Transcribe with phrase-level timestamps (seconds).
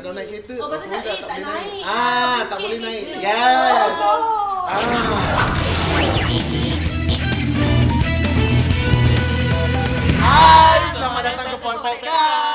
[0.00, 1.04] Kalau naik kereta Oh, betul tak?
[1.04, 1.84] Eh, tak boleh naik.
[1.84, 3.04] Ah, tak Sikit boleh naik.
[3.20, 3.92] Yes.
[4.00, 4.64] Oh.
[4.64, 4.80] Ah.
[10.24, 12.49] Hai, selamat datang ke podcast.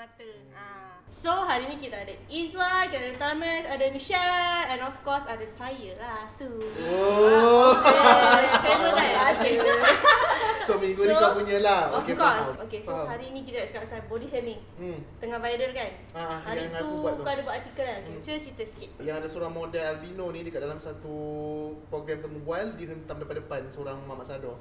[0.00, 0.56] Semata-mata.
[0.56, 0.96] Ah.
[1.12, 5.44] So hari ni kita ada Izwan, kita ada Tamesh, ada Michelle and of course ada
[5.44, 6.48] saya lah Su.
[6.88, 7.76] Oh.
[7.76, 9.12] Yes, famous kan?
[9.36, 9.54] Okay.
[10.68, 11.90] So minggu ni So, kau punya lah.
[11.90, 12.46] Of Okey, course.
[12.46, 12.64] faham.
[12.64, 13.10] Okay, so Faham.
[13.10, 14.60] hari ni kita nak cakap pasal body shaming.
[14.78, 14.98] Hmm.
[15.18, 15.90] Tengah viral kan?
[16.14, 18.00] Ah, Hari yang tu kau ada buat artikel kan?
[18.00, 18.40] Okay, Hmm.
[18.40, 18.90] cerita sikit.
[19.02, 21.16] Yang ada seorang model albino ni dekat dalam satu
[21.90, 24.56] program temu bual dihentam depan depan seorang Mamat Sador.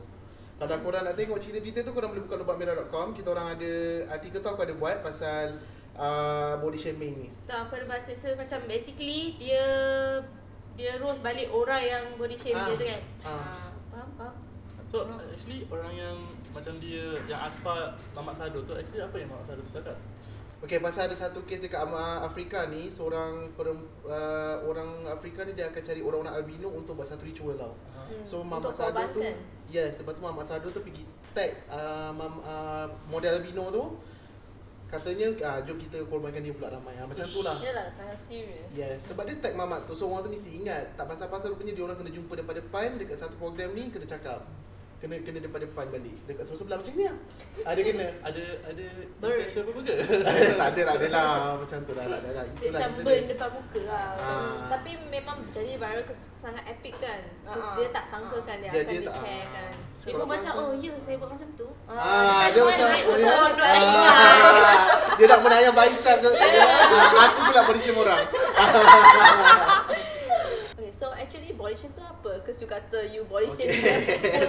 [0.60, 3.16] Kalau korang nak tengok cerita detail tu korang boleh buka lubangmerah.com.
[3.16, 3.72] Kita orang ada
[4.12, 5.56] artikel tu aku ada buat pasal
[5.96, 7.28] uh, body shaming ni.
[7.48, 9.64] Tak, aku ada baca so macam basically dia
[10.76, 12.68] dia roast balik orang yang body shame Ah.
[12.68, 13.02] dia tu kan.
[13.22, 13.32] Ah.
[13.32, 14.10] Ah, faham?
[14.20, 14.36] Faham?
[14.90, 16.18] So actually orang yang
[16.50, 19.96] macam dia yang asfal Mamat Sado tu actually apa yang Mamat Sado tu cakap?
[20.60, 25.56] Okey, pasal ada satu kes dekat Ama- Afrika ni, seorang perem, uh, orang Afrika ni
[25.56, 27.72] dia akan cari orang-orang albino untuk buat satu ritual tau.
[27.96, 28.24] Hmm.
[28.28, 29.24] So Untuk Mamat Sado tu.
[29.72, 33.84] Yes, lepas tu Mamat Sado tu pergi tag uh, mam, uh, model albino tu
[34.90, 38.66] Katanya, ah, jom kita korbankan dia pula ramai ah, Macam tu lah Yalah, sangat serius.
[38.74, 41.86] Yes, sebab dia tag Mamat tu So orang tu mesti ingat Tak pasal-pasal rupanya dia
[41.86, 44.42] orang kena jumpa depan-depan Dekat satu program ni kena cakap
[45.00, 47.16] Kena kena depan-depan balik Dekat sebelah-sebelah macam ni lah
[47.64, 49.40] Ada kena Ada ada Burn.
[49.40, 49.96] apa ke?
[50.60, 53.30] Tak ada lah, ada lah Macam tu lah, tak ada lah Itulah macam burn dia.
[53.32, 54.08] depan muka lah.
[54.20, 54.68] Ah.
[54.68, 57.22] Tapi memang jadi viral kes- sangat epic kan.
[57.44, 57.76] Terus Ah.
[57.76, 59.74] dia tak sangka kan dia, Dia- akan dia di tak- hair kan.
[60.00, 61.68] Dia pun macam, oh ya saya buat macam tu.
[61.86, 63.52] Ah, dia kan macam naik dia, ah,
[65.28, 66.32] nak menayang barisan tu.
[67.20, 68.24] Aku pula shame orang.
[70.80, 72.40] Okay, so actually body shame tu apa?
[72.40, 73.72] Because you kata you body Okay.
[73.72, 74.00] shame kan.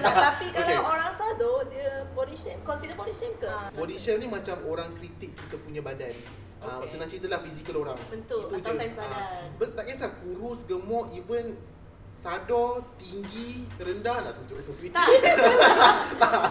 [0.27, 0.78] Tapi kalau Okay.
[0.80, 3.47] orang sado dia body shame, consider body shame ke?
[3.47, 3.70] Ah.
[3.70, 6.11] Body shame ni macam orang kritik kita punya badan.
[6.58, 6.92] Ah, Okay.
[6.92, 7.97] senang cerita lah fizikal orang.
[8.06, 8.78] Bentuk Itu atau je.
[8.78, 9.44] saiz badan.
[9.56, 11.56] Bet- tak kisah kurus, gemuk, even
[12.12, 14.93] sadar, tinggi, rendah nak tunjuk rasa kritik.
[16.19, 16.44] Tak.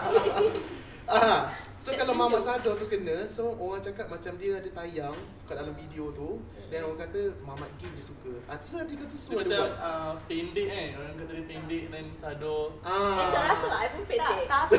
[1.06, 1.50] Ah,
[1.80, 2.20] so kalau tunjuk.
[2.22, 6.38] Mamat Sador tu kena, so orang cakap macam dia ada tayang kat dalam video tu
[6.66, 8.32] dan orang kata Mamat gay je suka.
[8.46, 9.74] Ah, tu artikel tu Dia semua ada macam buat.
[9.82, 13.18] uh, pendek kan Orang kata dia pendek dan Sado Ah.
[13.18, 14.46] Eh, tak rasa lah, I pun Tak, pendek.
[14.46, 14.76] tapi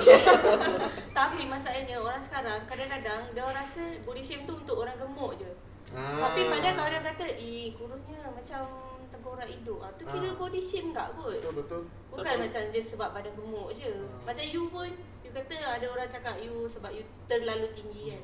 [1.18, 5.50] tapi masalahnya orang sekarang kadang-kadang dia orang rasa body shame tu untuk orang gemuk je.
[5.92, 6.24] Ah.
[6.24, 8.62] Tapi padahal kalau orang kata, "Eh, kurusnya macam
[9.12, 10.38] tengkorak hidup." Ah, tu kira Ah.
[10.38, 11.36] body shame tak kot.
[11.36, 11.82] Betul betul.
[12.08, 12.42] Bukan Betul.
[12.42, 13.92] macam je sebab badan gemuk je.
[13.92, 14.24] Ah.
[14.24, 14.88] Macam you pun,
[15.31, 18.24] kata ada orang cakap you sebab you terlalu tinggi kan.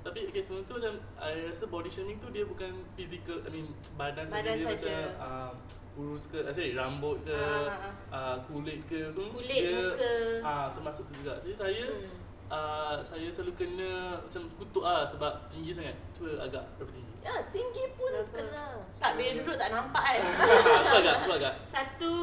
[0.00, 3.66] Tapi okay, sebelum tu macam I rasa body shaming tu dia bukan physical I mean
[3.94, 4.72] badan, Badan saja dia saja.
[4.72, 5.50] macam uh,
[5.92, 7.92] kurus ke uh, sorry, rambut ke Ah, ah, ah.
[8.08, 10.14] uh, kulit ke pun Kulit, dia, muka.
[10.40, 11.34] Ah termasuk tu juga.
[11.42, 12.14] Jadi saya Hmm.
[12.48, 15.98] uh, saya selalu kena macam kutuk ah sebab tinggi sangat.
[16.14, 17.14] Cuba agak berapa tinggi.
[17.18, 18.32] Ya, tinggi pun Berapa?
[18.32, 18.64] kena.
[18.96, 20.22] Tak, bila duduk tak nampak kan.
[20.64, 21.54] cuba agak, cuba agak.
[21.68, 22.16] Satu,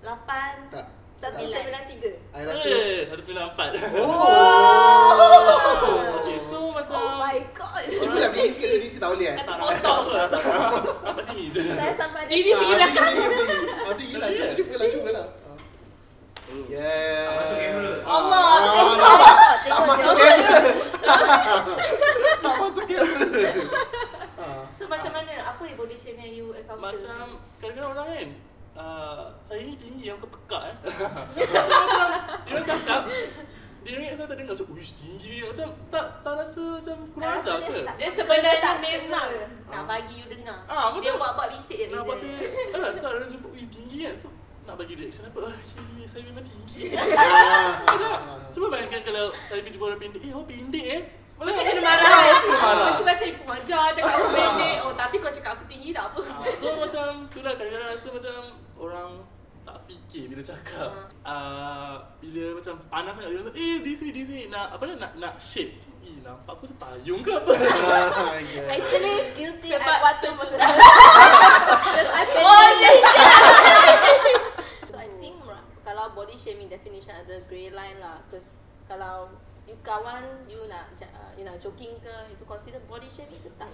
[0.00, 0.86] lapan, Tak.
[1.20, 1.60] Satu Sembilan.
[1.60, 2.10] sembilan tiga.
[2.32, 3.76] I rasa Eh, 194.
[4.00, 5.12] Oh.
[6.16, 7.84] okay, so macam Oh my god.
[7.92, 9.36] Cuba nak berdiri sikit berdiri sikit tak boleh eh.
[9.36, 10.04] Satu tak potong.
[11.12, 11.44] Apa sini.
[11.52, 12.56] Saya sampai Ini dia.
[12.56, 13.04] pergi belakang.
[13.04, 14.26] Abdi berdiri, Abdi gila.
[14.32, 15.26] Cuba cuba lah cuba lah.
[16.66, 17.22] Yeah.
[17.22, 17.92] Tak masuk kamera.
[18.02, 19.36] Allah, Ah, tu nampak?
[19.60, 19.86] Tengok Tak dia.
[19.86, 20.56] masuk kamera.
[22.40, 23.50] Tak masuk kamera.
[24.34, 24.62] Ah.
[24.74, 25.32] So macam mana?
[25.46, 26.80] Apa yang body shame yang you encounter?
[26.82, 27.24] Macam
[27.60, 28.28] kadang-kadang orang kan
[28.72, 30.76] uh, saya ni tinggi yang kepekak eh.
[30.80, 32.08] so, macam
[32.40, 33.00] dia orang cakap
[33.80, 37.28] dia ingat saya tak dengar macam uish tinggi ni macam tak tak rasa macam kurang
[37.30, 37.80] Rasa ajar dia ke?
[37.82, 39.46] tak- Dia sebenarnya tak memang kena.
[39.70, 40.58] nak bagi you dengar.
[40.66, 41.86] Ah, Dia buat-buat bisik je.
[41.88, 42.34] Nak buat dia.
[42.72, 44.28] saya eh saya orang jumpa ui tinggi kan so
[44.62, 45.56] nak bagi reaction apa ah,
[45.96, 46.80] ya, saya memang tinggi.
[47.00, 48.50] Ah.
[48.50, 51.02] Cuba bayangkan kalau saya pergi jumpa orang pendek eh awak pendek eh.
[51.32, 52.42] Mesti Malah kena marah kan?
[52.52, 52.86] Marah.
[52.90, 54.76] Mesti macam ibu ajar cakap aku pendek.
[54.82, 56.20] Oh tapi kau cakap aku tinggi tak apa.
[56.20, 58.36] Ah, so macam tu lah kadang-kadang rasa macam
[58.76, 59.39] orang tak
[59.90, 60.90] fikir bila cakap.
[61.26, 64.42] Uh, bila macam panas sangat dia kata eh di sini di sini.
[64.46, 67.52] Nak apa nak nak shade macam eh nampak aku payung ke apa?
[68.50, 68.66] Yeah.
[68.72, 72.46] Actually guilty I masa Because I pendek.
[72.46, 72.90] Oh, ya.
[74.90, 75.36] So I think
[75.82, 78.22] kalau body shaming definition ada grey line lah.
[78.26, 78.46] Because
[78.86, 79.34] kalau
[79.66, 83.70] you kawan you nak uh, you nak joking ke itu consider body shaming ke tak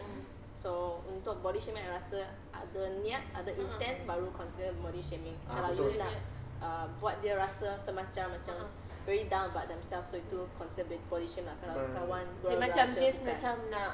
[0.66, 0.72] So
[1.06, 5.70] untuk body shaming I rasa ada niat, ada intent baru consider body shaming Ah, Kalau
[5.78, 5.86] betul.
[5.86, 6.14] you nak
[6.58, 8.70] uh, buat dia rasa semacam macam Ah.
[9.06, 11.94] very down about themselves so itu consider body shame lah kalau Betul.
[11.94, 13.30] kawan Dia macam just bukan.
[13.30, 13.90] macam nak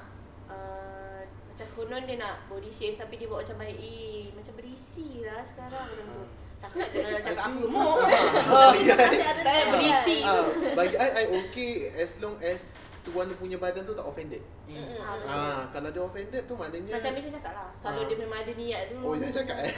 [0.48, 1.20] uh,
[1.52, 5.44] macam konon dia nak body shame tapi dia buat macam baik eh macam berisi lah
[5.44, 6.24] sekarang macam tu.
[6.56, 7.96] Cakap dia nak cakap aku gemuk.
[8.48, 8.96] Ah, yeah.
[8.96, 10.16] Masih ada Tak niat berisi.
[10.24, 14.38] Ah, bagi I, I okay as long as tuan dia punya badan tu tak offended.
[14.64, 14.78] Hmm.
[14.78, 14.98] Mm-mm.
[15.00, 15.26] Ah.
[15.26, 18.06] Ah, kalau dia offended tu maknanya Macam Misha cakap lah Kalau Ah.
[18.06, 19.68] dia memang ada niat tu Oh, jangan cakap eh.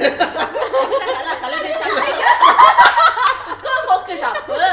[0.84, 2.04] Misha cakap lah Kalau dia cakap
[3.64, 4.64] Kau fokus apa?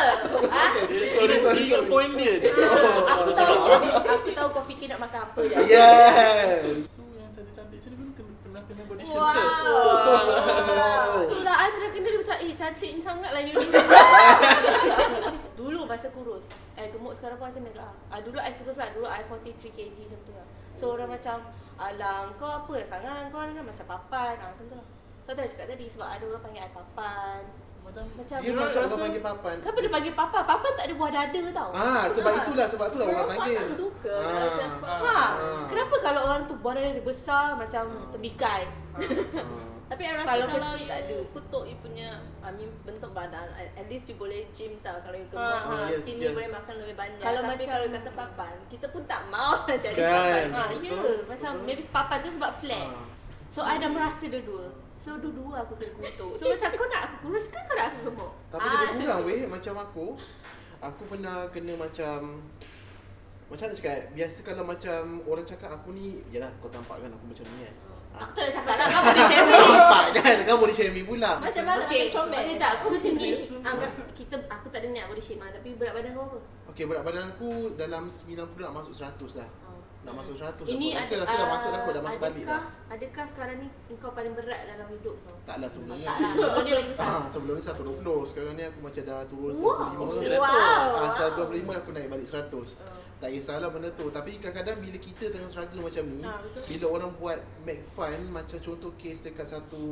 [0.46, 0.64] Ha?
[0.76, 1.90] Sorry, sorry, Ingat sorry.
[1.90, 2.50] point dia je.
[2.52, 3.56] Ah, Aku tahu
[4.06, 6.62] Aku tahu kau fikir nak makan apa je Yes.
[6.88, 9.10] So yang cantik-cantik sini dulu kena, pernah kena body Wow.
[9.10, 9.74] shape ke?
[11.26, 13.68] Itulah I pernah kena dia macam Eh cantik ni sangat lah you ni
[15.54, 16.46] Dulu masa kurus
[16.76, 19.78] I gemuk sekarang pun I kena ke ah, Dulu I kurus lah Dulu I 43
[19.78, 20.48] kg macam tu lah.
[20.82, 21.38] So orang macam
[21.78, 23.30] Alang kau apa sangat?
[23.30, 24.34] Kau kan macam papan.
[24.42, 24.88] Ah, Macam tu lah.
[25.30, 27.42] Kau tahu cakap tadi Sebab ada orang panggil I papan
[27.92, 29.56] Macam Macam Dia macam rasa- orang panggil papan.
[29.60, 30.42] Kenapa dia panggil papan?
[30.46, 33.58] Papan tak ada buah dada tau Ah, sebab itulah sebab itulah orang panggil.
[33.58, 34.24] tak suka Ah.
[34.24, 35.64] kalau macam Ha, Ah.
[35.68, 38.62] kenapa kalau orang tu buah dada dia besar macam terbikai?
[38.94, 39.68] Ah.
[39.92, 41.18] Tapi I rasa Kalau kalau, kecil you tak ada.
[41.36, 42.10] kutuk you punya
[42.40, 45.84] I mean bentuk badan at least you boleh gym tau kalau you gemuk Ah, uh,
[45.86, 46.32] yes, skinny yes.
[46.32, 49.52] boleh makan lebih banyak Kalau tapi macam- kalau you kata papan kita pun tak mau
[49.84, 50.08] jadi Kan.
[50.08, 52.88] papan Ha, ya, Betul, macam maybe papan tu sebab flat.
[52.88, 53.04] Ah.
[53.52, 54.66] So I dah merasa dua-dua.
[55.02, 56.32] So dua-dua aku kena kutuk.
[56.38, 58.32] So macam kau nak aku kurus ke kau nak aku gemuk?
[58.48, 60.06] Tapi Ah, lebih macam kurang weh macam aku
[60.80, 62.18] Aku pernah kena macam
[63.48, 67.26] Macam mana cakap Biasa kalau macam orang cakap aku ni Yalah kau tampak kan aku
[67.28, 67.76] macam ni kan
[68.12, 68.28] Ah.
[68.28, 69.56] Aku tak nak cakap lah kau boleh share me.
[69.56, 73.12] Nampak kan Kau boleh share me pula Macam mana Okay, macam comel jap, aku macam
[73.16, 73.30] ni.
[73.64, 73.74] Ah,
[74.12, 76.38] kita aku tak ada niat body shame ah, tapi berat badan kau apa?
[76.70, 79.71] Okay berat badan aku Dalam 90 nak masuk 100 lah Ah.
[80.02, 82.22] Nak masuk 100 Ini aku rasa, ada, rasa dah ah, masuk dah aku dah masuk
[82.22, 85.36] balik dah Adakah sekarang ni kau paling berat dalam hidup kau?
[85.46, 87.06] Tak lah sebelum ni Tak lah, sebelum ni lagi besar.
[87.14, 89.78] Ah, sebelum ni 120 Sekarang ni aku macam dah turun Wow.
[89.94, 90.40] 125 Okay, lah.
[90.40, 90.82] wow, Ah,
[91.22, 91.46] wow.
[91.46, 92.50] 125 aku naik balik 100
[92.82, 92.98] Ah.
[93.22, 96.62] Tak kisahlah benda tu Tapi kadang-kadang bila kita tengah struggle macam ni betul.
[96.66, 99.86] Bila orang buat make fun Macam contoh case dekat satu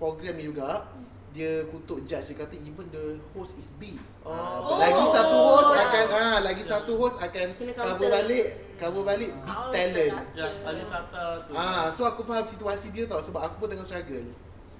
[0.00, 0.88] program ni juga
[1.32, 3.96] dia kutuk judge dia kata even the host is B.
[4.20, 4.76] Ah, Oh.
[4.76, 5.80] lagi satu host Oh.
[5.80, 8.46] akan ah lagi satu host akan Kena cover balik
[8.76, 10.12] cover balik big Oh, talent.
[10.84, 11.52] Sata tu.
[11.52, 14.28] Ah, so aku faham situasi dia tau sebab aku pun tengah struggle.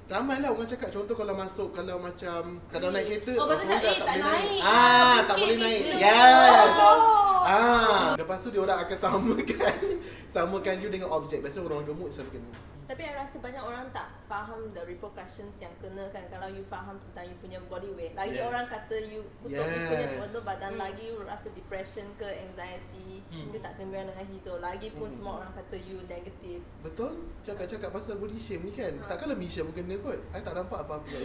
[0.07, 3.81] Ramai lah orang cakap contoh kalau masuk kalau macam kalau naik kereta Oh, patut Honda
[3.81, 4.61] cakap, eh, tak naik.
[4.61, 5.83] Ah, tak Fikir boleh naik.
[5.97, 6.71] Yes.
[6.77, 7.32] Oh.
[7.45, 9.75] Ah, lepas tu dia orang akan samakan
[10.35, 11.41] samakan you dengan objek.
[11.41, 12.53] Biasanya orang gemuk selalu kena.
[12.83, 16.99] Tapi I rasa banyak orang tak faham the repercussions yang kena kan kalau you faham
[17.01, 18.13] tentang you punya body weight.
[18.13, 18.45] Lagi Yes.
[18.45, 20.19] orang kata you kutuk you punya Yes.
[20.19, 20.83] bentuk badan Hmm.
[20.83, 23.49] lagi you rasa depression ke anxiety, Hmm.
[23.49, 24.59] you tak gembira dengan hidup.
[24.61, 25.17] Lagi pun Hmm.
[25.17, 26.59] semua orang kata you negatif.
[26.83, 27.13] Betul?
[27.41, 28.93] Cakap-cakap pasal body shame ni kan.
[28.99, 29.09] Ha.
[29.09, 30.19] Takkanlah Misha pun kena kot.
[30.29, 31.17] I tak nampak apa-apa.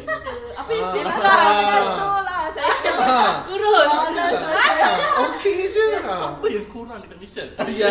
[0.56, 0.94] Apa yang Ah.
[0.94, 1.20] dia besar?
[1.20, 2.72] lah dengan so lah saya.
[2.96, 3.34] Ah.
[3.50, 3.86] Kurus.
[4.08, 4.56] No, sorry.
[5.26, 5.77] Okey je.
[6.08, 7.52] Apa yang kurang dekat Michelle?
[7.78, 7.90] Ya.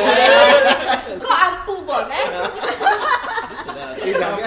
[1.23, 2.25] Kau ampu bos eh.
[2.27, 3.89] Biasalah.
[3.97, 4.41] Eh jangan.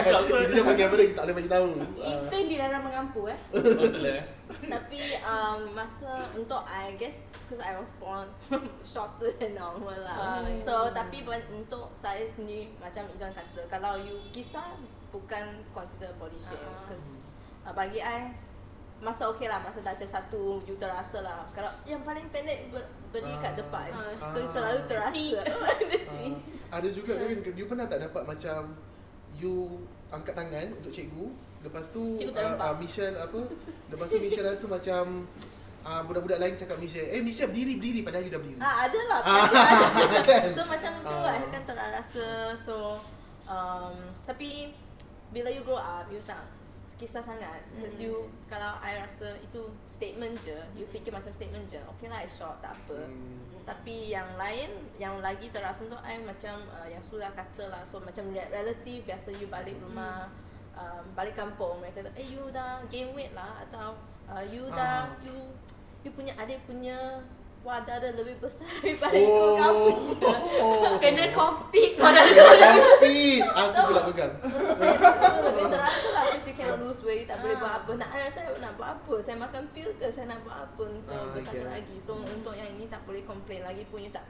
[0.49, 1.67] Dia panggil apa dia kita tak boleh bagi tahu.
[1.99, 2.19] Ah.
[2.25, 3.37] Intern dilarang mengampu eh.
[3.51, 4.21] Betul eh.
[4.49, 8.27] Tapi um, masa untuk I guess because I was born
[8.87, 10.17] shorter than normal lah.
[10.17, 10.93] Ah, so ya.
[10.95, 14.77] tapi pen- untuk saya sendiri macam Izan kata kalau you kisah
[15.09, 16.85] bukan consider body shape Ah.
[16.85, 17.05] because
[17.65, 18.33] uh, bagi I
[18.99, 23.37] masa okey lah masa darjah satu you terasa lah kalau yang paling pendek ber, berdiri
[23.37, 23.57] kat Ah.
[23.57, 24.29] depan Ah.
[24.29, 25.39] so you selalu terasa.
[25.89, 26.35] That's me.
[26.67, 28.75] Ah, ada juga kan you pernah tak dapat macam
[29.33, 29.79] you
[30.09, 31.25] angkat tangan untuk cikgu
[31.59, 32.65] lepas tu Cikgu terlempar.
[32.65, 33.39] ah, Michelle apa
[33.87, 35.03] lepas tu Michelle rasa macam
[35.81, 38.99] ah, budak-budak lain cakap Michelle eh Michelle berdiri berdiri padahal you dah berdiri Ah, ada
[39.05, 39.19] lah.
[39.21, 39.43] Ah,
[39.95, 40.19] ada.
[40.29, 40.51] kan?
[40.51, 41.23] So macam tu Ah.
[41.25, 42.27] lah akan terasa.
[42.61, 42.75] So
[43.45, 44.75] um, tapi
[45.29, 46.41] bila you grow up, you tak
[46.99, 47.63] kisah sangat.
[47.73, 48.03] Because Mm.
[48.03, 48.13] you
[48.45, 51.79] kalau I rasa itu statement je, you fikir macam statement je.
[51.95, 53.07] Okay lah, I short tak apa.
[53.07, 53.39] Hmm.
[53.63, 57.81] Tapi yang lain, yang lagi terasa tu I macam uh, yang sudah kata lah.
[57.87, 60.27] So macam re- relative biasa you balik rumah,
[60.75, 63.95] um, balik kampung mereka kata, eh you dah gain weight lah atau
[64.27, 65.23] uh, you dah Ah.
[65.23, 65.35] you
[66.03, 67.23] you punya adik punya
[67.59, 69.55] wadah dah lebih besar daripada oh.
[69.59, 69.95] kau Oh.
[71.09, 72.21] Kena compete kau dah.
[72.21, 74.33] Tapi aku So- pula pegang.
[74.39, 77.59] Untuk saya itu lebih terasa lah Because you cannot lose weight You tak boleh Ah.
[77.59, 80.83] buat apa Nak saya nak buat apa Saya makan pil ke Saya nak buat apa
[80.85, 81.65] Untuk Ah, bersatu yes.
[81.67, 84.21] lagi So untuk yang ini tak boleh complain Lagi pun you tak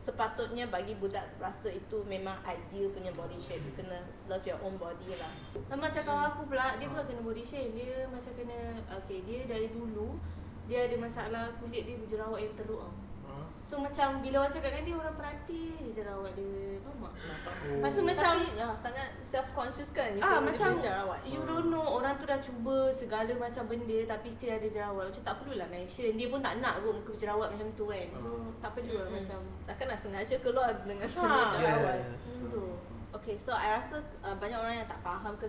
[0.00, 4.74] Sepatutnya bagi budak rasa itu memang ideal punya body shape You kena love your own
[4.76, 5.28] body lah
[5.68, 7.70] Macam kawan aku pula, dia bukan kena body shame.
[7.72, 8.58] Dia macam kena,
[8.90, 10.16] okay, dia dari dulu,
[10.66, 12.94] dia ada masalah kulit dia berjerawat yang teruk tau.
[13.70, 16.82] So macam bila orang cakap dengan dia, orang perhati je jerawat dia.
[16.82, 17.54] Faham tak?
[17.54, 17.70] Oh.
[17.78, 21.70] Lepas tu macam, Tapi ya, sangat self conscious kan You ah macam jerawat you don't
[21.70, 25.04] know orang tu dah cuba segala macam benda tapi still ada jerawat.
[25.14, 26.10] Macam tak perlulah mention.
[26.18, 28.08] Dia pun tak nak kot muka berjerawat macam tu kan.
[28.18, 29.22] So tak perlu lah Mm-mm.
[29.22, 29.38] macam
[29.70, 32.10] Takkan nak sengaja keluar dengan punya jerawat Yes.
[32.10, 32.64] macam tu.
[33.10, 35.46] Okay, so I rasa uh, banyak orang yang tak faham ke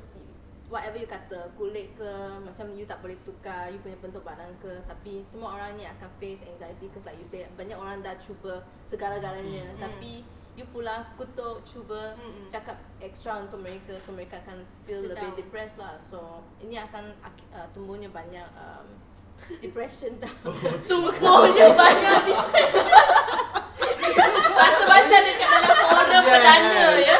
[0.71, 2.09] whatever you kata kulit ke
[2.39, 6.07] macam you tak boleh tukar you punya bentuk badan ke tapi semua orang ni akan
[6.15, 9.83] face anxiety cause like you say banyak orang dah cuba segala-galanya Hmm.
[9.83, 12.47] tapi you pula kutuk cuba Hmm.
[12.47, 15.37] cakap extra untuk mereka so mereka akan feel Feel lebih down.
[15.37, 16.19] depressed lah so
[16.57, 18.87] ini akan ak- uh, tumbuhnya banyak um,
[19.59, 20.15] depression
[20.87, 23.03] Tumbuhnya banyak depression.
[24.51, 26.25] Rasa macam dekat dalam forum Yes.
[26.25, 27.17] perdana ya.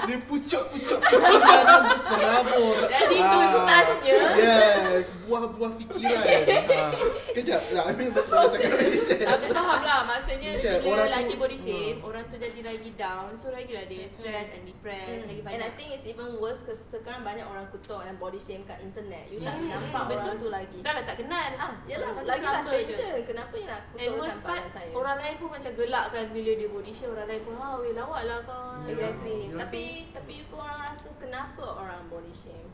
[0.00, 2.76] Dia pucuk-pucuk dalam terabur.
[2.82, 3.50] Jadi Ah.
[3.52, 4.16] tuntasnya.
[4.34, 6.24] Yes, buah-buah fikiran.
[6.68, 6.86] ha.
[7.30, 9.16] Kejap, tak ambil betul nak cakap Malaysia.
[9.20, 12.06] Tapi faham lah maksudnya bila orang tu- lagi body shame, Hmm.
[12.06, 15.48] orang tu jadi lagi down, so lagi lah dia stress and depressed, lagi Hmm.
[15.48, 15.70] And I banyak.
[15.74, 19.24] think it's even worse cause sekarang banyak orang kutuk dan body shame kat internet.
[19.26, 20.20] You tak Hmm, nampak betul.
[20.20, 20.78] orang tu lagi.
[20.80, 21.48] Dah lah tak kenal.
[21.56, 22.84] Ah, yalah, lagi tak sama je.
[22.90, 23.14] stranger.
[23.24, 24.92] Kenapa you nak And kutuk worst part, badan saya?
[24.92, 27.92] orang lain pun macam gelak kan bila dia body shame, orang lain pun, ah weh
[27.92, 28.66] lawak lah kau.
[28.84, 29.40] Exactly.
[29.46, 29.56] Ya.
[29.58, 32.68] Tapi tapi you kau orang rasa kenapa orang body shame?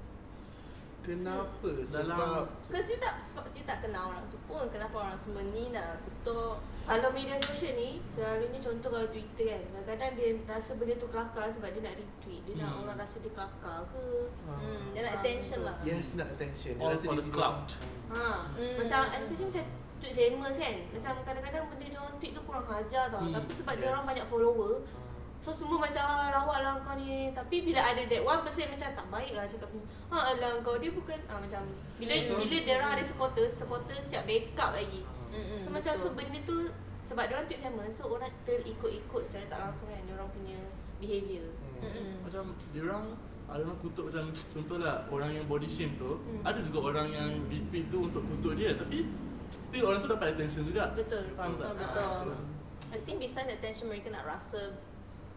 [1.05, 1.69] Kenapa?
[1.85, 3.15] Sebab Because you tak
[3.53, 4.65] you tak kenal orang tu pun.
[4.73, 6.57] Kenapa orang semua ni nak kutuk?
[6.85, 11.49] Kalau media sosial ni, selalunya contoh kalau Twitter kan, kadang-kadang dia rasa benda tu kelakar
[11.49, 12.43] sebab dia nak retweet.
[12.45, 12.81] Dia nak Hmm.
[12.85, 14.05] orang rasa dia kelakar ke.
[14.45, 15.77] Hmm, dia nak Ah, attention lah.
[15.81, 16.73] Yes, nak attention.
[16.77, 17.69] Dia All rasa for dia the clout.
[18.13, 18.75] Ha, Hmm.
[18.81, 19.65] macam especially macam
[19.97, 20.77] tweet famous kan.
[20.93, 23.21] Macam kadang-kadang benda dia orang tweet tu kurang hajar tau.
[23.21, 23.93] Hmm, Tapi sebab dia yes.
[23.93, 25.04] orang banyak follower, Ah.
[25.45, 28.89] So semua macam ah, lawak lah kau ni Tapi bila ada that one person macam
[28.91, 31.69] tak baik lah cakap ni Ha alah kau dia bukan ah, macam
[32.01, 32.37] Bila Betul.
[32.41, 36.17] bila dia orang ada supporter Supporter siap backup lagi Mm-mm, So macam so betul.
[36.25, 36.57] benda tu
[37.05, 40.59] Sebab dia orang tweet famous So orang terikut-ikut secara tak langsung kan Dia orang punya
[40.97, 41.91] behaviour Hmm.
[41.93, 42.17] Mm-mm.
[42.25, 43.05] Macam dia orang
[43.45, 46.41] ada orang kutuk macam contohlah orang yang body shame tu Hmm.
[46.41, 49.05] ada juga orang yang retweet tu untuk kutuk dia tapi
[49.53, 50.97] still orang tu dapat attention juga.
[50.97, 51.77] Betul Faham tak?
[51.77, 52.33] Betul, betul.
[52.33, 54.81] Ah, I think besides attention mereka nak rasa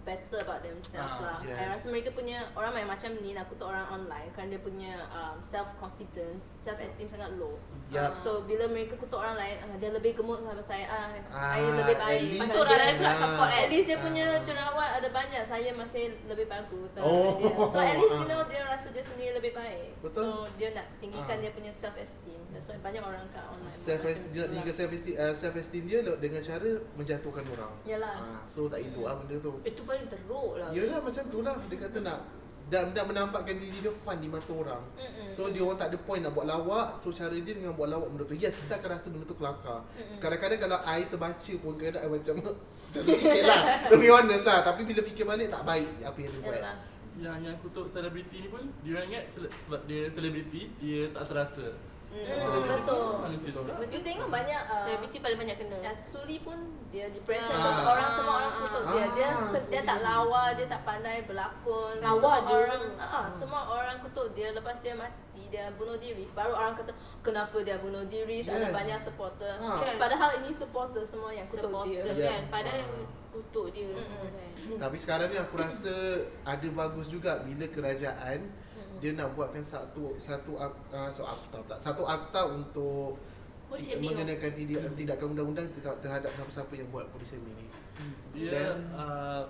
[0.07, 1.39] better about themselves Ah, lah.
[1.43, 1.59] yes.
[1.59, 5.35] I rasa mereka punya orang macam ni nak kutuk orang online kerana dia punya um,
[5.51, 7.55] self confidence, self esteem sangat low.
[7.87, 8.19] Yup.
[8.19, 10.83] So bila mereka kutuk orang lain, ah, dia lebih gemuk sama saya.
[10.85, 12.19] Ah, Ah, saya lebih at baik.
[12.27, 13.17] dia- orang lain pula Ah.
[13.17, 13.49] support.
[13.49, 14.03] At least dia Ah.
[14.03, 15.41] punya jerawat ada banyak.
[15.41, 16.89] Saya masih lebih bagus.
[16.99, 17.39] Oh.
[17.39, 17.47] dia.
[17.65, 19.95] So at least you know dia rasa dia sendiri lebih baik.
[20.01, 20.19] Betul.
[20.21, 21.41] So dia nak tinggikan Ah.
[21.41, 22.35] dia punya self esteem.
[22.49, 23.75] That's why banyak orang kat online.
[23.77, 24.53] self esteem dia nak lah.
[24.53, 27.73] tinggal self esteem uh, self esteem dia dengan cara menjatuhkan orang.
[27.85, 28.15] Yalah.
[28.17, 29.51] Ah, so tak elok lah benda tu.
[29.63, 32.19] Itu paling teruk lah Yalah macam tu lah dia kata nak
[32.67, 34.83] dan nak menampakkan diri dia fun di mata orang.
[34.93, 35.31] Mm-mm.
[35.33, 38.11] So dia orang tak ada point nak buat lawak So cara dia dengan buat lawak
[38.11, 40.19] benda tu Yes kita akan rasa benda tu kelakar Mm-mm.
[40.19, 42.35] Kadang-kadang kalau I terbaca pun Kadang I macam
[42.83, 46.31] Macam sikit lah To be honest lah Tapi bila fikir balik tak baik Apa yang
[46.33, 46.75] dia buat Yalah.
[47.17, 51.25] Yang yang kutuk selebriti ni pun dia orang ingat sele- sebab dia selebriti dia tak
[51.25, 51.73] terasa.
[52.17, 52.49] Hmm.
[52.57, 53.09] Mm, betul.
[53.21, 53.73] Manusia juga.
[53.85, 56.57] You tengok banyak uh, Selebriti paling banyak kena Ya, Suli pun
[56.87, 57.63] dia depression Ah.
[57.63, 61.93] Terus orang semua orang kutuk dia Dia Ah, dia tak lawa, dia tak pandai berlakon
[61.99, 62.53] Lawa semua je.
[62.55, 66.91] orang ah, Semua orang kutuk dia Lepas dia mati, dia bunuh diri Baru orang kata,
[67.21, 68.73] kenapa dia bunuh diri Ada Yes.
[68.73, 69.77] banyak supporter Ah.
[69.77, 69.95] Kan?
[69.97, 72.29] Padahal ini supporter semua yang kutuk Supporter dia Ya.
[72.33, 73.07] kan Padahal yang Ah.
[73.29, 74.31] kutuk dia kan
[74.79, 75.93] Tapi sekarang ni aku rasa
[76.43, 78.39] Ada bagus juga Bila kerajaan.
[78.97, 80.71] Dia nak buatkan satu Satu uh,
[81.07, 81.75] Satu akta pula.
[81.77, 83.17] Satu akta untuk
[83.75, 87.67] shaming Mengenakan tidak, tindakan undang-undang ter- Terhadap siapa-siapa yang buat body shaming ni
[88.33, 89.43] Dia Dan- uh,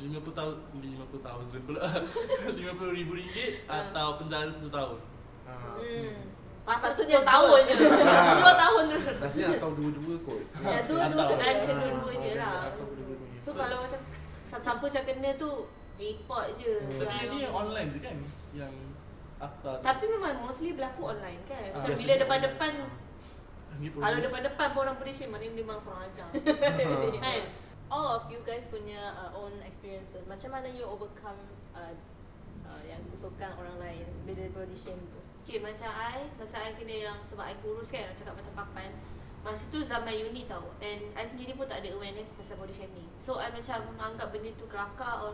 [0.00, 1.84] 50 tahun 50 tahun pula.
[2.56, 2.56] 50
[2.94, 3.84] ribu ringgit Ah.
[3.84, 4.96] atau penjara 1 tahun.
[5.44, 6.24] Ah, Hmm.
[6.64, 7.60] Maksudnya Maksudnya tahun.
[7.66, 7.74] je.
[8.00, 8.32] Ah.
[8.38, 8.96] Dua tahun tu.
[9.18, 10.40] Rasanya atau dua-dua kot.
[10.56, 11.44] Ya, dua-dua kena.
[11.44, 12.64] Ah, dua-dua je lah.
[13.44, 14.00] So kalau macam
[14.50, 15.50] Siapa macam kena tu
[16.00, 16.72] Report je.
[16.80, 16.96] Hmm.
[16.96, 18.16] Tapi yang ni yang online je kan
[18.56, 18.72] yang
[19.40, 19.84] akta tu.
[19.84, 21.68] Tapi memang mostly berlaku online kan.
[21.72, 21.80] Ah.
[21.80, 22.72] Macam bila depan-depan
[23.80, 26.28] Kalau depan-depan pun orang shame Maknanya memang kurang ajar.
[26.40, 27.12] Ah.
[27.20, 27.42] Kan
[27.90, 30.22] All of you guys punya uh, own experiences.
[30.30, 31.40] Macam mana you overcome
[31.74, 31.90] uh,
[32.68, 35.18] uh, Yang kutukan orang lain Bila body shame tu?
[35.44, 38.90] Okay macam I Masa I kena yang Sebab I kurus kan Orang cakap macam papan.
[39.40, 43.08] Masa tu zaman uni tau And I sendiri pun tak ada awareness Pasal body shaming.
[43.24, 45.32] So I macam Anggap benda tu kelakar or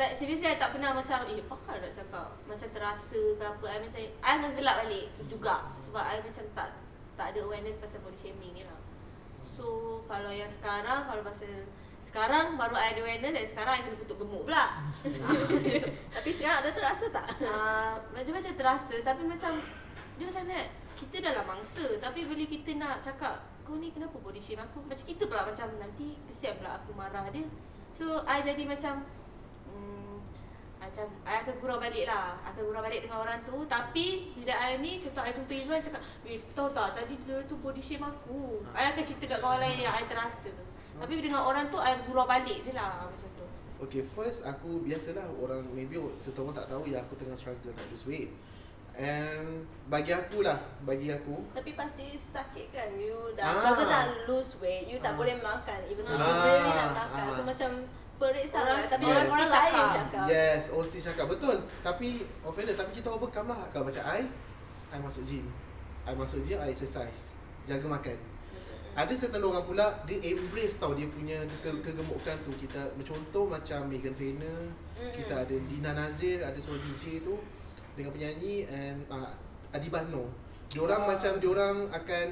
[0.00, 2.32] tak, seriously I tak pernah macam Eh apa nak cakap?
[2.48, 3.04] Macam terasa
[3.36, 3.64] ke apa?
[3.68, 6.68] I macam I akan gelak balik so, Juga Sebab I macam tak
[7.20, 8.80] Tak ada awareness pasal body shaming ni lah.
[9.44, 11.68] So kalau yang sekarang Kalau pasal
[12.08, 14.88] Sekarang baru I ada awareness Dan sekarang I kena kutuk gemuk pula.
[16.16, 17.26] Tapi sekarang ada terasa tak?
[17.44, 18.94] uh, macam-macam terasa.
[19.04, 19.52] Tapi macam
[20.16, 20.68] dia macam nak
[21.00, 21.84] kita dalam mangsa.
[21.96, 24.84] Tapi bila kita nak cakap kau ni kenapa body shame aku?
[24.84, 27.48] Macam kita pula macam nanti kesian pula aku marah dia.
[27.96, 29.06] So I jadi macam
[30.90, 34.52] macam I akan gurau balik lah I akan gurau balik dengan orang tu Tapi Bila
[34.58, 38.02] I ni Contoh I jumpa Izzuan Cakap Eh tahu tak Tadi dia tu body shame
[38.02, 40.50] aku I akan cerita kat kawan lain Yang I terasa
[40.98, 43.46] Tapi dengan orang tu I gurau balik je lah Macam tu
[43.80, 47.88] Okay, first aku biasalah orang maybe satu orang tak tahu ya aku tengah struggle nak
[47.88, 48.28] lose weight.
[48.92, 53.56] And bagi aku lah, bagi aku Tapi pasti sakit kan You Ah.
[53.56, 55.08] dah struggle nak lose weight You Ah.
[55.08, 56.44] tak boleh makan Even though you Ah.
[56.44, 57.32] really nak makan Ah.
[57.32, 57.70] So macam
[58.20, 59.92] Perit Orang- Tapi orang orang, orang lain cakap.
[59.96, 61.56] cakap Yes, OC cakap betul.
[61.80, 62.08] Tapi
[62.42, 63.64] offended tapi kita overcome lah.
[63.70, 64.28] Kalau macam I,
[64.90, 65.48] I masuk gym.
[66.04, 67.24] I masuk gym, I exercise.
[67.64, 68.18] Jaga makan.
[68.90, 72.52] Ada certain orang pula dia embrace tau dia punya ke kegemukan tu.
[72.52, 75.14] Kita contoh macam Megan Trainor, Mm-mm.
[75.14, 77.38] kita ada Dina Nazir, ada seorang DJ tu
[77.94, 79.30] dengan penyanyi and uh,
[79.70, 80.26] Adibah Noh.
[80.68, 81.08] Diorang Oh.
[81.08, 82.26] macam diorang akan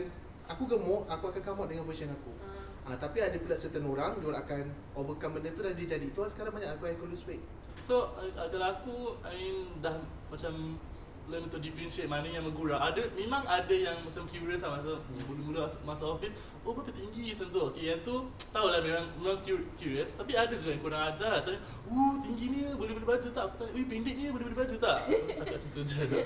[0.47, 2.33] aku gemuk, aku akan come out dengan version aku.
[2.41, 2.58] Ah.
[2.89, 4.63] Ah, tapi ada pula certain orang dia akan
[4.97, 7.45] overcome benda tu dan dia jadi tu sekarang banyak aku yang lose weight.
[7.85, 10.01] So uh, kalau aku I mean dah
[10.33, 10.81] macam
[11.29, 12.81] learn to differentiate mana yang menggurau.
[12.81, 14.97] Ada memang ada yang macam curious lah masa
[15.29, 16.33] mula-mula masuk masa office.
[16.65, 17.69] Oh berapa tinggi sentuh.
[17.69, 21.45] Okay yang tu tahulah memang memang cu- curious tapi ada juga yang kurang ajar.
[21.45, 24.57] Tanya, "Uh tinggi ni boleh beli baju tak?" Aku tanya, "Ui pendek ni boleh beli
[24.57, 24.99] baju tak?"
[25.37, 26.03] Cakap macam tu je.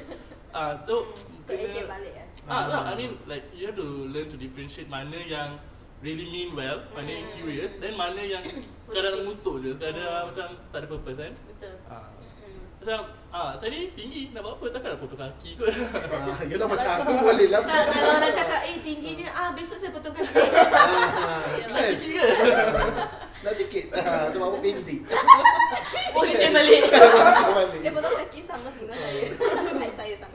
[0.52, 1.08] Ah tu
[1.48, 4.84] So ejek balik eh Ah, lah, I mean like you have to learn to differentiate
[4.84, 5.56] mana yang
[6.02, 8.42] really mean well, mana yang curious, then mana yang
[8.86, 11.32] sekadar mengutuk je, sekadar macam tak ada purpose kan.
[11.46, 12.10] Betul Ah.
[12.18, 12.58] Mm-mm.
[12.82, 12.98] Macam
[13.30, 15.70] ah saya ni tinggi nak buat apa takkan nak potong kaki kot.
[15.70, 17.62] Ah, yelah macam aku boleh lah.
[17.62, 20.34] Tak, kalau orang cakap, eh tinggi dia, ah besok saya potong kaki.
[21.22, 21.40] Ah,
[21.70, 21.90] nak kan?
[21.94, 22.26] sikit ke?
[23.42, 23.84] Nak sikit.
[23.98, 25.02] Ah, sebab aku pendek.
[26.14, 26.82] Boleh share balik.
[27.82, 29.26] Dia potong kaki sama dengan saya
[30.02, 30.34] saya sama.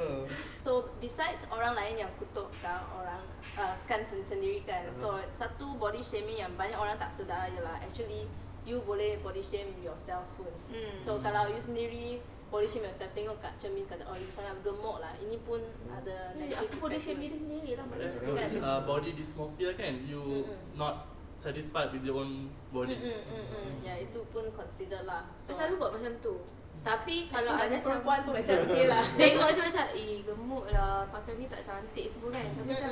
[0.63, 3.19] So besides orang lain yang kutukkan orang
[3.57, 4.87] uh, kan sen- sendiri kan.
[4.93, 8.29] So satu body shaming yang banyak orang tak sedar ialah actually
[8.63, 10.51] you boleh body shame yourself pun.
[10.69, 10.97] Hmm.
[11.01, 14.99] So kalau you sendiri body shame yourself tengok kat cermin kata oh you sangat gemuk
[14.99, 15.11] lah.
[15.17, 15.59] Ini pun
[15.89, 17.85] ada Eh, negative Aku boleh effect shame diri sendiri lah.
[17.87, 18.47] Maknanya.
[18.47, 20.59] This uh, body dysmorphia kan, you Mm-mm.
[20.75, 22.97] not satisfied with your own body.
[22.97, 23.73] Mm, mm, mm, mm.
[23.85, 25.27] Ya itu pun consider lah.
[25.45, 26.35] Saya selalu buat macam tu.
[26.81, 29.03] Tapi kalau ada perempuan pun macam ni lah.
[29.19, 32.45] Tengok macam macam, eh gemuk lah, pakai ni tak cantik semua kan.
[32.47, 32.91] Tapi macam.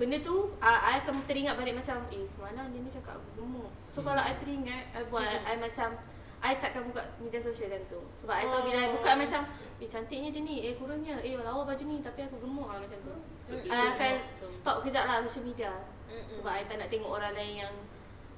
[0.00, 3.68] Benda tu, uh, I akan teringat balik macam, eh semalam dia ni cakap aku gemuk.
[3.92, 5.44] So kalau I teringat, I buat, Mm-mm.
[5.44, 5.88] I macam,
[6.40, 8.00] I takkan buka media sosial time tu.
[8.24, 8.92] Sebab I tahu bila I Oh.
[8.96, 9.42] buka macam,
[9.76, 12.96] eh cantiknya dia ni, eh kurangnya, eh lawa baju ni tapi aku gemuk lah macam
[13.04, 13.14] tu.
[13.44, 15.72] Tapi I akan macam- stop kejap lah social media.
[16.08, 16.40] Mm-mm.
[16.40, 17.74] Sebab I tak nak tengok orang lain yang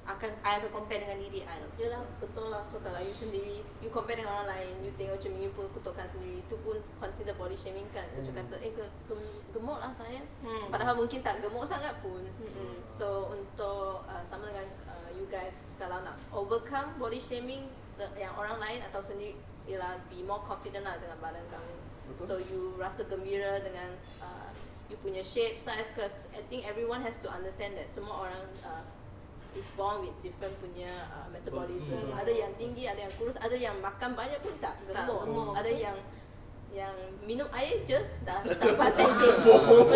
[0.03, 1.63] akan I akan compare dengan diri I.
[1.79, 5.31] Yelah betul lah So kalau you sendiri You compare dengan orang lain You tengok macam
[5.33, 8.37] you pun kutukkan sendiri Itu pun consider body shaming kan Terus Hmm.
[8.37, 10.67] kata Eh ge- gem- gemuk lah saya Hmm.
[10.67, 12.75] Padahal mungkin tak gemuk sangat pun Mm-mm.
[12.89, 17.63] So untuk uh, sama dengan uh, you guys Kalau nak overcome body shaming
[17.95, 21.75] the, Yang orang lain atau sendiri Ialah be more confident lah dengan badan kamu
[22.11, 22.23] Betul.
[22.27, 23.87] So you rasa gembira dengan
[24.19, 24.51] uh,
[24.91, 28.83] You punya shape, size Cause I think everyone has to understand that Semua orang uh,
[29.55, 32.09] is born with different punya uh, metabolism.
[32.09, 32.17] Betul.
[32.17, 35.21] Ada yang tinggi, ada yang kurus, ada yang makan banyak pun tak Tak gemuk.
[35.25, 35.53] gemuk.
[35.57, 35.97] Ada yang
[36.73, 39.93] yang minum air je dah dapat 10 kg.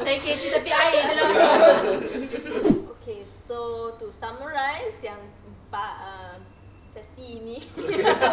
[0.00, 1.28] 10 kg tapi air je lah.
[2.96, 6.36] okay, so to summarize yang empat uh,
[6.96, 7.60] sesi ini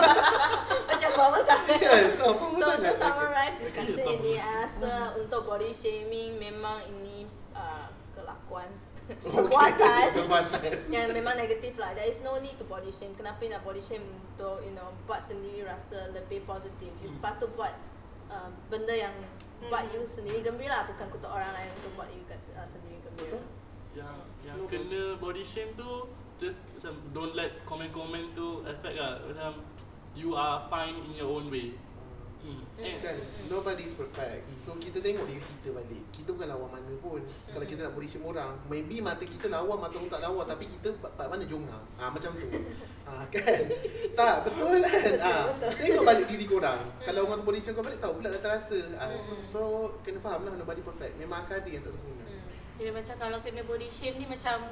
[0.88, 1.84] macam bawah sangat.
[2.16, 8.72] Apa pun So untuk summarize discussion ini, rasa untuk body shaming memang ini uh, kelakuan
[9.22, 10.74] perbuatan Perbuatan.
[10.96, 11.94] yang memang negatif lah.
[11.94, 13.14] There is no need to body shame.
[13.14, 16.90] Kenapa nak body shame untuk you know buat sendiri rasa lebih positif.
[17.00, 17.22] You Hmm.
[17.22, 17.74] patut buat
[18.28, 19.14] uh, benda yang
[19.64, 19.72] Hmm.
[19.72, 23.40] buat you sendiri gembira bukan kutuk orang lain untuk buat you uh, sendiri gembira.
[23.94, 26.10] Yang yang No, kena body shame tu
[26.42, 29.22] just macam don't let komen-komen tu affect lah.
[29.24, 29.62] Macam
[30.14, 31.78] you are fine in your own way.
[32.44, 32.60] Hmm.
[32.76, 33.16] Eh, Kan?
[33.48, 34.44] Nobody is perfect.
[34.68, 36.04] So kita tengok diri kita balik.
[36.12, 37.24] Kita bukan lawa mana pun.
[37.48, 40.68] Kalau kita nak body shame orang Maybe mata kita lawa Mata orang tak lawa Tapi
[40.68, 42.48] kita part mana jongang ah, Macam tu.
[43.08, 43.64] Ah, Kan?
[44.16, 45.12] Tak betul kan?
[45.24, 45.72] Ah, betul.
[45.76, 46.82] Tengok balik diri korang.
[47.00, 49.40] Kalau orang tu body shame kau balik Tahu pula dah terasa Mm.
[49.52, 49.60] So
[50.04, 51.16] kena faham lah Nobody perfect.
[51.16, 52.24] Memang akan ada yang tak sempurna.
[52.28, 52.42] Hmm.
[52.76, 54.68] Bila macam kalau kena body shame ni macam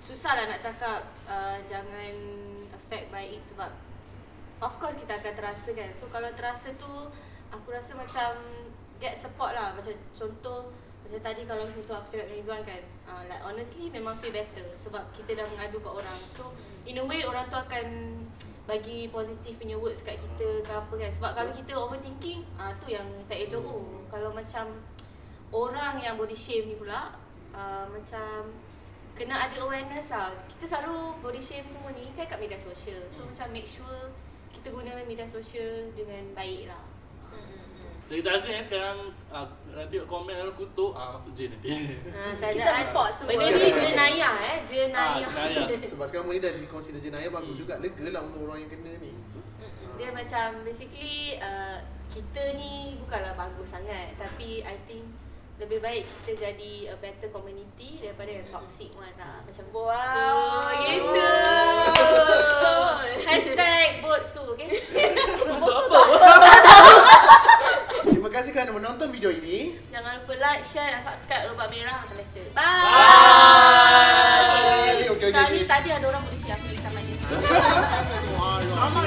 [0.00, 2.14] susah lah nak cakap uh, jangan
[2.72, 3.68] affect by it sebab
[4.60, 5.90] of course kita akan terasa kan.
[5.96, 6.92] So kalau terasa tu
[7.50, 8.36] aku rasa macam
[9.00, 9.72] get support lah.
[9.72, 10.70] Macam contoh
[11.00, 14.62] macam tadi kalau untuk aku cakap dengan Izzuan kan uh, like honestly memang feel better
[14.86, 16.20] sebab kita dah mengadu kat orang.
[16.36, 16.54] So
[16.86, 17.86] in a way orang tu akan
[18.68, 21.10] bagi positif punya words kat kita ke apa kan.
[21.18, 23.80] Sebab kalau kita overthinking ah uh, tu yang tak elok tu.
[24.12, 24.78] Kalau macam
[25.50, 27.10] orang yang body shame ni pula
[27.50, 28.52] uh, macam
[29.18, 30.30] kena ada awareness lah.
[30.46, 33.02] Kita selalu body shame semua ni kan kat media sosial.
[33.10, 34.14] So macam make sure
[34.60, 36.84] kita guna media sosial dengan baik lah.
[37.32, 38.12] Hmm, hmm, hmm.
[38.12, 38.98] Jaga-jaga eh sekarang
[39.30, 41.70] uh, Nanti komen orang kutuk ah Masuk jail nanti
[42.10, 43.38] Ha, Kita report semua.
[43.38, 45.30] Benda ni jenayah eh, Ah, jenayah.
[45.30, 45.66] jenayah.
[45.94, 47.60] Sebab sekarang ni dah consider jenayah bagus Hmm.
[47.62, 47.74] juga.
[47.78, 49.14] Lega lah untuk orang yang kena ni.
[49.96, 51.78] Dia macam basically uh,
[52.10, 55.06] kita ni bukanlah bagus sangat tapi I think
[55.60, 59.44] lebih baik kita jadi a better community daripada yang toxic one lah.
[59.44, 60.72] Macam Wow.
[60.88, 61.28] gitu.
[63.28, 64.80] Hashtag vote Su, okay?
[65.60, 66.00] Bosu apa?
[68.08, 69.76] Terima kasih kerana menonton video ini.
[69.92, 72.40] Jangan lupa like, share dan subscribe Lubang Merah macam biasa.
[72.56, 72.64] Bye!
[72.64, 72.96] Bye.
[74.96, 75.60] Okay, okay, Sekarang okay.
[75.60, 77.20] ni tadi ada orang boleh share aku sama dia.
[78.80, 79.04] Sama